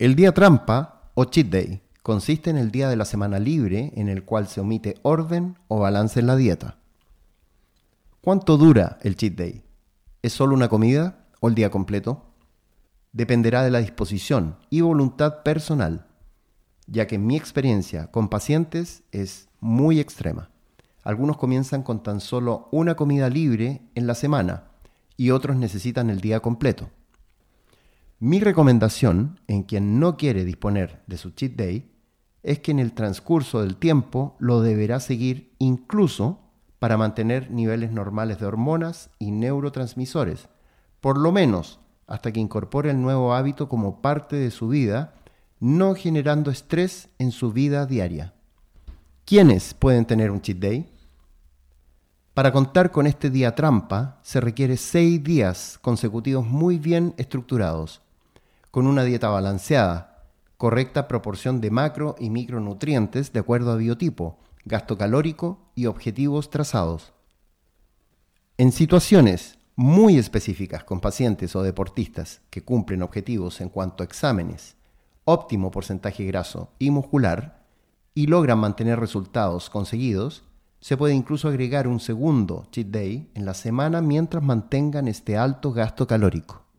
El 0.00 0.14
día 0.14 0.32
trampa 0.32 1.10
o 1.12 1.26
cheat 1.26 1.48
day 1.48 1.82
consiste 2.02 2.48
en 2.48 2.56
el 2.56 2.70
día 2.70 2.88
de 2.88 2.96
la 2.96 3.04
semana 3.04 3.38
libre 3.38 3.92
en 3.96 4.08
el 4.08 4.24
cual 4.24 4.48
se 4.48 4.62
omite 4.62 4.94
orden 5.02 5.58
o 5.68 5.78
balance 5.78 6.18
en 6.18 6.26
la 6.26 6.36
dieta. 6.36 6.78
¿Cuánto 8.22 8.56
dura 8.56 8.98
el 9.02 9.14
cheat 9.14 9.34
day? 9.34 9.62
¿Es 10.22 10.32
solo 10.32 10.54
una 10.54 10.70
comida 10.70 11.26
o 11.40 11.48
el 11.48 11.54
día 11.54 11.70
completo? 11.70 12.32
Dependerá 13.12 13.62
de 13.62 13.70
la 13.70 13.80
disposición 13.80 14.56
y 14.70 14.80
voluntad 14.80 15.42
personal, 15.42 16.06
ya 16.86 17.06
que 17.06 17.18
mi 17.18 17.36
experiencia 17.36 18.10
con 18.10 18.30
pacientes 18.30 19.02
es 19.12 19.50
muy 19.60 20.00
extrema. 20.00 20.48
Algunos 21.02 21.36
comienzan 21.36 21.82
con 21.82 22.02
tan 22.02 22.22
solo 22.22 22.70
una 22.72 22.94
comida 22.94 23.28
libre 23.28 23.82
en 23.94 24.06
la 24.06 24.14
semana 24.14 24.64
y 25.18 25.30
otros 25.30 25.58
necesitan 25.58 26.08
el 26.08 26.22
día 26.22 26.40
completo. 26.40 26.88
Mi 28.22 28.38
recomendación 28.38 29.40
en 29.46 29.62
quien 29.62 29.98
no 29.98 30.18
quiere 30.18 30.44
disponer 30.44 31.02
de 31.06 31.16
su 31.16 31.30
cheat 31.30 31.52
day 31.52 31.90
es 32.42 32.58
que 32.58 32.70
en 32.70 32.78
el 32.78 32.92
transcurso 32.92 33.62
del 33.62 33.76
tiempo 33.76 34.36
lo 34.38 34.60
deberá 34.60 35.00
seguir 35.00 35.54
incluso 35.58 36.38
para 36.78 36.98
mantener 36.98 37.50
niveles 37.50 37.92
normales 37.92 38.38
de 38.38 38.44
hormonas 38.44 39.08
y 39.18 39.30
neurotransmisores, 39.30 40.50
por 41.00 41.16
lo 41.16 41.32
menos 41.32 41.80
hasta 42.06 42.30
que 42.30 42.40
incorpore 42.40 42.90
el 42.90 43.00
nuevo 43.00 43.32
hábito 43.32 43.70
como 43.70 44.02
parte 44.02 44.36
de 44.36 44.50
su 44.50 44.68
vida, 44.68 45.14
no 45.58 45.94
generando 45.94 46.50
estrés 46.50 47.08
en 47.18 47.32
su 47.32 47.52
vida 47.52 47.86
diaria. 47.86 48.34
¿Quiénes 49.24 49.72
pueden 49.72 50.04
tener 50.04 50.30
un 50.30 50.42
cheat 50.42 50.58
day? 50.58 50.92
Para 52.34 52.52
contar 52.52 52.90
con 52.90 53.06
este 53.06 53.30
día 53.30 53.54
trampa 53.54 54.18
se 54.22 54.42
requiere 54.42 54.76
seis 54.76 55.24
días 55.24 55.78
consecutivos 55.80 56.46
muy 56.46 56.78
bien 56.78 57.14
estructurados, 57.16 58.02
con 58.70 58.86
una 58.86 59.04
dieta 59.04 59.28
balanceada, 59.28 60.28
correcta 60.56 61.08
proporción 61.08 61.60
de 61.60 61.70
macro 61.70 62.16
y 62.18 62.30
micronutrientes 62.30 63.32
de 63.32 63.40
acuerdo 63.40 63.72
a 63.72 63.76
biotipo, 63.76 64.38
gasto 64.64 64.98
calórico 64.98 65.70
y 65.74 65.86
objetivos 65.86 66.50
trazados. 66.50 67.12
En 68.58 68.72
situaciones 68.72 69.58
muy 69.74 70.18
específicas 70.18 70.84
con 70.84 71.00
pacientes 71.00 71.56
o 71.56 71.62
deportistas 71.62 72.42
que 72.50 72.62
cumplen 72.62 73.02
objetivos 73.02 73.60
en 73.62 73.70
cuanto 73.70 74.02
a 74.02 74.06
exámenes, 74.06 74.76
óptimo 75.24 75.70
porcentaje 75.70 76.24
graso 76.24 76.70
y 76.78 76.90
muscular, 76.90 77.64
y 78.14 78.26
logran 78.26 78.58
mantener 78.58 79.00
resultados 79.00 79.70
conseguidos, 79.70 80.44
se 80.80 80.96
puede 80.96 81.14
incluso 81.14 81.48
agregar 81.48 81.86
un 81.88 82.00
segundo 82.00 82.66
cheat 82.70 82.88
day 82.88 83.30
en 83.34 83.46
la 83.46 83.54
semana 83.54 84.02
mientras 84.02 84.42
mantengan 84.42 85.08
este 85.08 85.36
alto 85.36 85.72
gasto 85.72 86.06
calórico. 86.06 86.69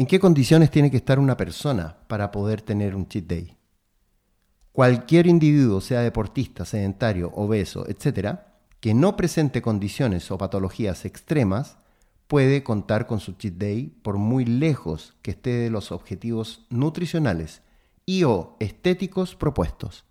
¿En 0.00 0.06
qué 0.06 0.18
condiciones 0.18 0.70
tiene 0.70 0.90
que 0.90 0.96
estar 0.96 1.18
una 1.18 1.36
persona 1.36 1.98
para 2.06 2.30
poder 2.30 2.62
tener 2.62 2.96
un 2.96 3.06
cheat 3.06 3.26
day? 3.26 3.58
Cualquier 4.72 5.26
individuo, 5.26 5.82
sea 5.82 6.00
deportista, 6.00 6.64
sedentario, 6.64 7.30
obeso, 7.34 7.86
etc., 7.86 8.38
que 8.80 8.94
no 8.94 9.14
presente 9.14 9.60
condiciones 9.60 10.30
o 10.30 10.38
patologías 10.38 11.04
extremas, 11.04 11.76
puede 12.28 12.62
contar 12.64 13.06
con 13.06 13.20
su 13.20 13.32
cheat 13.32 13.56
day 13.56 13.88
por 13.88 14.16
muy 14.16 14.46
lejos 14.46 15.16
que 15.20 15.32
esté 15.32 15.50
de 15.50 15.68
los 15.68 15.92
objetivos 15.92 16.64
nutricionales 16.70 17.60
y 18.06 18.24
o 18.24 18.56
estéticos 18.58 19.36
propuestos. 19.36 20.06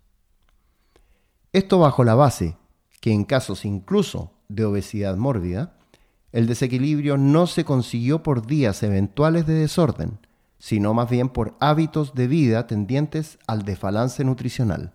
Esto 1.52 1.80
bajo 1.80 2.04
la 2.04 2.14
base 2.14 2.56
que 3.00 3.10
en 3.10 3.24
casos 3.24 3.64
incluso 3.64 4.34
de 4.48 4.66
obesidad 4.66 5.16
mórbida, 5.16 5.79
el 6.32 6.46
desequilibrio 6.46 7.16
no 7.16 7.46
se 7.46 7.64
consiguió 7.64 8.22
por 8.22 8.46
días 8.46 8.82
eventuales 8.82 9.46
de 9.46 9.54
desorden, 9.54 10.18
sino 10.58 10.94
más 10.94 11.10
bien 11.10 11.28
por 11.28 11.56
hábitos 11.58 12.14
de 12.14 12.28
vida 12.28 12.66
tendientes 12.66 13.38
al 13.46 13.64
desbalance 13.64 14.24
nutricional. 14.24 14.94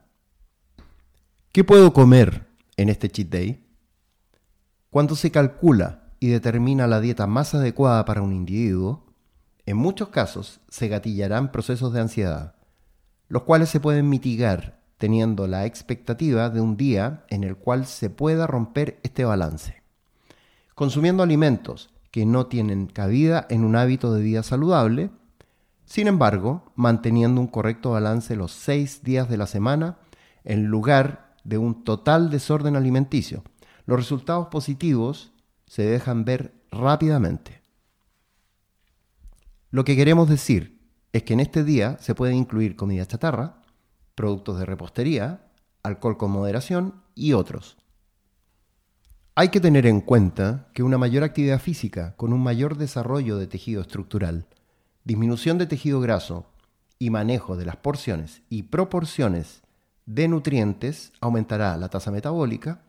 ¿Qué 1.52 1.64
puedo 1.64 1.92
comer 1.94 2.48
en 2.78 2.90
este 2.90 3.10
cheat 3.10 3.30
day? 3.30 3.66
Cuando 4.90 5.16
se 5.16 5.32
calcula 5.32 6.14
y 6.20 6.28
determina 6.28 6.88
la 6.88 7.02
dieta 7.02 7.28
más 7.28 7.54
adecuada 7.54 8.06
para 8.06 8.22
un 8.22 8.34
individuo, 8.34 9.06
en 9.66 9.78
muchos 9.78 10.10
casos 10.10 10.62
se 10.70 10.88
gatillarán 10.88 11.52
procesos 11.52 11.92
de 11.92 12.02
ansiedad, 12.02 12.56
los 13.28 13.44
cuales 13.44 13.70
se 13.70 13.80
pueden 13.80 14.08
mitigar 14.08 14.80
teniendo 14.98 15.48
la 15.48 15.66
expectativa 15.66 16.50
de 16.50 16.62
un 16.62 16.78
día 16.78 17.26
en 17.30 17.44
el 17.44 17.58
cual 17.58 17.86
se 17.86 18.10
pueda 18.10 18.48
romper 18.48 19.00
este 19.04 19.26
balance 19.26 19.85
consumiendo 20.76 21.24
alimentos 21.24 21.90
que 22.12 22.26
no 22.26 22.48
tienen 22.48 22.88
cabida 22.88 23.48
en 23.50 23.64
un 23.64 23.76
hábito 23.76 24.14
de 24.14 24.22
vida 24.22 24.44
saludable, 24.44 25.10
sin 25.86 26.08
embargo, 26.08 26.72
manteniendo 26.76 27.42
un 27.42 27.48
correcto 27.48 27.92
balance 27.92 28.36
los 28.36 28.52
seis 28.52 29.04
días 29.04 29.30
de 29.30 29.38
la 29.38 29.48
semana 29.48 29.98
en 30.44 30.66
lugar 30.66 31.36
de 31.44 31.58
un 31.58 31.84
total 31.84 32.30
desorden 32.30 32.76
alimenticio. 32.76 33.44
Los 33.86 33.98
resultados 33.98 34.48
positivos 34.48 35.32
se 35.68 35.84
dejan 35.84 36.26
ver 36.26 36.54
rápidamente. 36.72 37.62
Lo 39.70 39.84
que 39.84 39.96
queremos 39.96 40.30
decir 40.30 40.80
es 41.14 41.24
que 41.24 41.34
en 41.34 41.40
este 41.40 41.64
día 41.64 41.98
se 42.00 42.16
puede 42.16 42.34
incluir 42.34 42.76
comida 42.76 43.06
chatarra, 43.06 43.62
productos 44.16 44.60
de 44.60 44.66
repostería, 44.66 45.48
alcohol 45.84 46.18
con 46.18 46.32
moderación 46.32 47.04
y 47.14 47.34
otros. 47.34 47.78
Hay 49.38 49.50
que 49.50 49.60
tener 49.60 49.86
en 49.86 50.00
cuenta 50.00 50.70
que 50.74 50.82
una 50.82 50.98
mayor 50.98 51.26
actividad 51.26 51.60
física 51.60 52.16
con 52.16 52.32
un 52.32 52.42
mayor 52.42 52.78
desarrollo 52.78 53.36
de 53.38 53.48
tejido 53.48 53.82
estructural, 53.82 54.48
disminución 55.04 55.58
de 55.58 55.66
tejido 55.66 56.00
graso 56.00 56.46
y 57.00 57.10
manejo 57.10 57.58
de 57.58 57.66
las 57.66 57.76
porciones 57.76 58.44
y 58.48 58.64
proporciones 58.64 59.62
de 60.06 60.30
nutrientes 60.30 61.12
aumentará 61.20 61.76
la 61.76 61.90
tasa 61.90 62.12
metabólica 62.12 62.84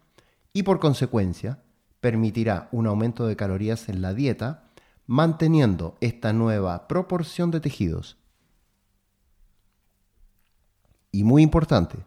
y 0.53 0.63
por 0.63 0.79
consecuencia 0.79 1.65
permitirá 2.01 2.69
un 2.71 2.87
aumento 2.87 3.27
de 3.27 3.35
calorías 3.35 3.89
en 3.89 4.01
la 4.01 4.15
dieta 4.15 4.71
manteniendo 5.09 5.97
esta 6.01 6.33
nueva 6.33 6.87
proporción 6.87 7.51
de 7.51 7.59
tejidos. 7.59 8.19
Y 11.11 11.25
muy 11.25 11.43
importante, 11.43 11.99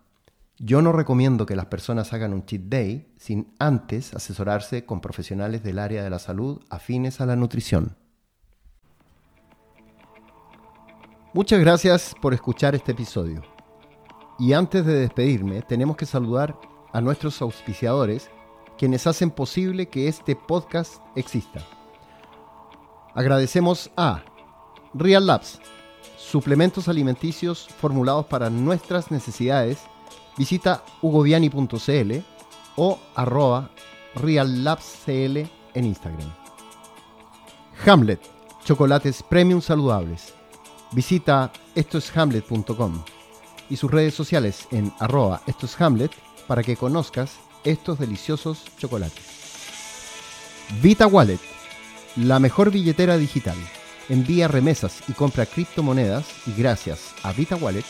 yo 0.59 0.81
no 0.81 0.92
recomiendo 0.92 1.46
que 1.46 1.56
las 1.56 1.68
personas 1.68 2.12
hagan 2.12 2.34
un 2.34 2.46
cheat 2.46 2.64
day 2.64 3.14
sin 3.18 3.56
antes 3.59 4.14
asesorarse 4.14 4.86
con 4.86 5.00
profesionales 5.00 5.64
del 5.64 5.80
área 5.80 6.03
de 6.03 6.09
la 6.09 6.20
salud 6.20 6.62
afines 6.70 7.22
a 7.22 7.25
la 7.25 7.38
nutrición. 7.38 7.96
Muchas 11.34 11.62
gracias 11.62 12.14
por 12.22 12.34
escuchar 12.34 12.75
este 12.75 12.92
episodio. 12.92 13.42
Y 14.38 14.52
antes 14.52 14.86
de 14.86 14.96
despedirme, 14.96 15.62
tenemos 15.62 15.96
que 15.96 16.06
saludar 16.06 16.59
a 16.92 17.00
nuestros 17.00 17.42
auspiciadores, 17.42 18.30
quienes 18.78 19.08
hacen 19.08 19.31
posible 19.31 19.88
que 19.88 20.08
este 20.09 20.36
podcast 20.36 20.96
exista. 21.16 21.62
Agradecemos 23.14 23.92
a 23.96 24.24
Real 24.94 25.25
Labs, 25.25 25.59
suplementos 26.18 26.90
alimenticios 26.90 27.68
formulados 27.80 28.25
para 28.25 28.50
nuestras 28.50 29.12
necesidades 29.12 29.80
Visita 30.40 30.86
hugoviani.cl 31.02 32.12
o 32.78 32.98
arroba 33.14 33.70
reallabscl 34.16 35.38
en 35.74 35.86
Instagram. 35.86 36.34
Hamlet, 37.86 38.22
chocolates 38.64 39.22
premium 39.22 39.62
saludables. 39.62 40.34
Visita 40.94 41.52
estoeshamlet.com 41.76 43.04
y 43.70 43.76
sus 43.76 43.92
redes 43.92 44.14
sociales 44.14 44.66
en 44.72 44.94
arroba 45.00 45.42
estoeshamlet 45.46 46.14
para 46.48 46.64
que 46.64 46.78
conozcas 46.78 47.34
estos 47.66 48.00
deliciosos 48.00 48.64
chocolates. 48.78 49.26
Vita 50.82 51.06
Wallet, 51.06 51.42
la 52.16 52.40
mejor 52.40 52.72
billetera 52.72 53.18
digital. 53.18 53.58
Envía 54.08 54.48
remesas 54.48 55.04
y 55.10 55.12
compra 55.12 55.46
criptomonedas 55.46 56.25
y 56.48 56.54
gracias 56.54 57.13
a 57.24 57.34
Vita 57.34 57.58
Wallet 57.58 57.84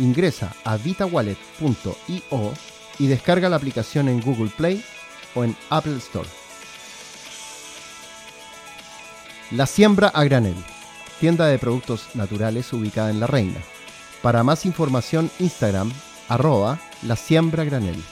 Ingresa 0.00 0.52
a 0.64 0.76
vitawallet.io 0.76 2.52
y 2.98 3.06
descarga 3.06 3.48
la 3.48 3.56
aplicación 3.56 4.08
en 4.08 4.20
Google 4.20 4.50
Play 4.56 4.84
o 5.34 5.44
en 5.44 5.56
Apple 5.70 5.96
Store. 5.98 6.28
La 9.52 9.66
Siembra 9.66 10.08
a 10.08 10.24
Granel, 10.24 10.56
tienda 11.20 11.46
de 11.46 11.58
productos 11.58 12.08
naturales 12.14 12.72
ubicada 12.72 13.10
en 13.10 13.20
La 13.20 13.26
Reina. 13.26 13.60
Para 14.22 14.42
más 14.42 14.66
información, 14.66 15.30
Instagram, 15.38 15.92
arroba 16.28 16.78
la 17.02 17.16
siembra 17.16 17.64
granel. 17.64 18.02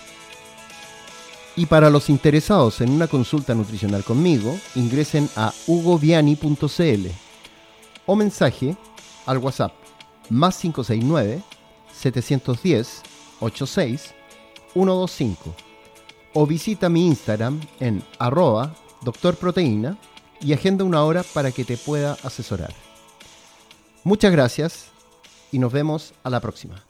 Y 1.56 1.67
para 1.67 1.91
los 1.91 2.08
interesados 2.08 2.81
en 2.81 2.91
una 2.91 3.08
consulta 3.08 3.55
nutricional 3.55 4.05
conmigo, 4.05 4.58
ingresen 4.75 5.29
a 5.37 5.52
hugoviani.cl 5.67 7.06
o 8.06 8.17
mensaje 8.17 8.76
al 9.26 9.38
WhatsApp 9.38 9.73
más 10.31 10.56
569 10.58 11.43
710 11.99 13.03
86 13.41 14.15
125 14.75 15.55
o 16.35 16.47
visita 16.47 16.89
mi 16.89 17.06
Instagram 17.06 17.61
en 17.81 18.03
arroba 18.19 18.75
doctorproteína 19.03 19.99
y 20.41 20.53
agenda 20.53 20.85
una 20.85 21.03
hora 21.03 21.23
para 21.35 21.50
que 21.50 21.65
te 21.65 21.77
pueda 21.77 22.17
asesorar. 22.23 22.73
Muchas 24.05 24.31
gracias 24.33 24.87
y 25.50 25.59
nos 25.59 25.73
vemos 25.73 26.15
a 26.23 26.31
la 26.31 26.41
próxima. 26.41 26.88